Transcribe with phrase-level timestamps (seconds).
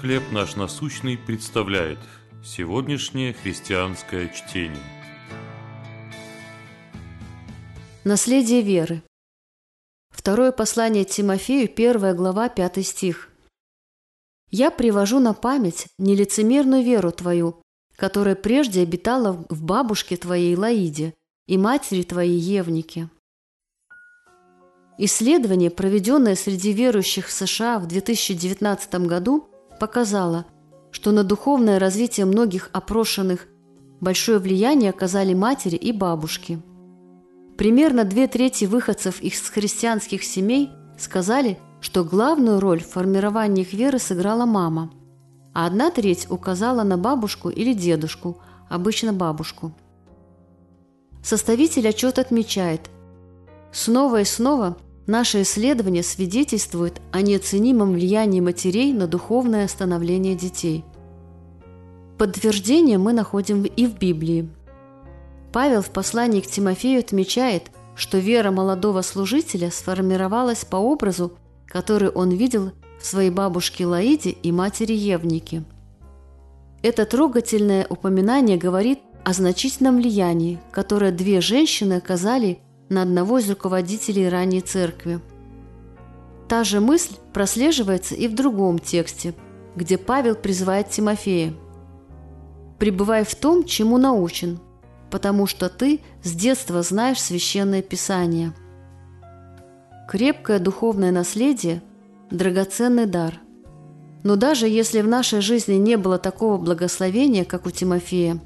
[0.00, 1.98] «Хлеб наш насущный» представляет
[2.44, 4.82] сегодняшнее христианское чтение.
[8.02, 9.02] Наследие веры.
[10.10, 13.30] Второе послание Тимофею, первая глава, пятый стих.
[14.50, 17.62] «Я привожу на память нелицемерную веру твою,
[17.96, 21.14] которая прежде обитала в бабушке твоей Лаиде
[21.46, 23.08] и матери твоей Евнике».
[24.98, 29.48] Исследование, проведенное среди верующих в США в 2019 году,
[29.78, 30.46] показало,
[30.90, 33.48] что на духовное развитие многих опрошенных
[34.00, 36.60] большое влияние оказали матери и бабушки.
[37.56, 43.98] Примерно две трети выходцев из христианских семей сказали, что главную роль в формировании их веры
[43.98, 44.92] сыграла мама,
[45.52, 48.38] а одна треть указала на бабушку или дедушку,
[48.68, 49.72] обычно бабушку.
[51.22, 52.90] Составитель отчета отмечает,
[53.72, 60.82] снова и снова Наше исследование свидетельствует о неоценимом влиянии матерей на духовное становление детей.
[62.16, 64.48] Подтверждение мы находим и в Библии.
[65.52, 71.34] Павел в послании к Тимофею отмечает, что вера молодого служителя сформировалась по образу,
[71.66, 75.64] который он видел в своей бабушке Лаиде и матери Евнике.
[76.82, 84.28] Это трогательное упоминание говорит о значительном влиянии, которое две женщины оказали на одного из руководителей
[84.28, 85.20] ранней церкви.
[86.48, 89.34] Та же мысль прослеживается и в другом тексте,
[89.76, 91.54] где Павел призывает Тимофея.
[92.78, 94.60] «Пребывай в том, чему научен,
[95.10, 98.52] потому что ты с детства знаешь Священное Писание».
[100.08, 101.82] Крепкое духовное наследие–
[102.30, 103.40] драгоценный дар.
[104.22, 108.38] Но даже если в нашей жизни не было такого благословения, как у Тимофея,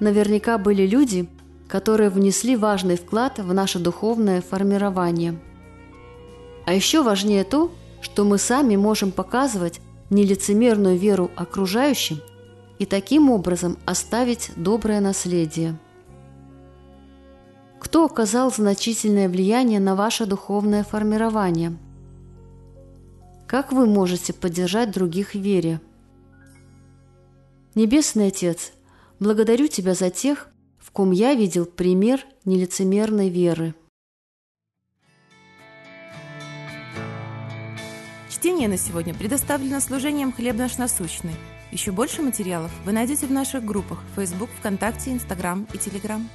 [0.00, 1.28] наверняка были люди–
[1.68, 5.38] которые внесли важный вклад в наше духовное формирование.
[6.64, 9.80] А еще важнее то, что мы сами можем показывать
[10.10, 12.20] нелицемерную веру окружающим
[12.78, 15.78] и таким образом оставить доброе наследие.
[17.78, 21.76] Кто оказал значительное влияние на ваше духовное формирование?
[23.46, 25.80] Как вы можете поддержать других в вере?
[27.74, 28.72] Небесный Отец,
[29.20, 30.48] благодарю Тебя за тех,
[30.88, 33.74] в ком я видел пример нелицемерной веры.
[38.30, 41.34] Чтение на сегодня предоставлено служением «Хлеб наш насущный».
[41.72, 46.26] Еще больше материалов вы найдете в наших группах Facebook, ВКонтакте, Инстаграм и Телеграм.